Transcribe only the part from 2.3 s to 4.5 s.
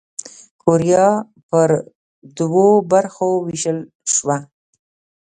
دوو برخو ووېشل شوه.